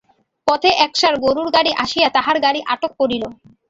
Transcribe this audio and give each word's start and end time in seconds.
পথে 0.47 0.69
একসার 0.85 1.13
গোরুর 1.23 1.49
গাড়ি 1.55 1.71
আসিয়া 1.83 2.07
তাহার 2.15 2.37
গাড়ি 2.45 2.59
আটক 2.73 2.91
করিল। 2.99 3.23